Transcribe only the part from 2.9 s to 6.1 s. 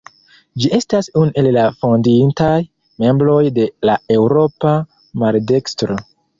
membroj de la Eŭropa Maldekstro.